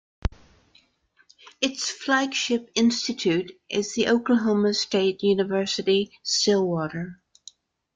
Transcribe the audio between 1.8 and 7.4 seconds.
flagship institute is the Oklahoma State University-Stillwater.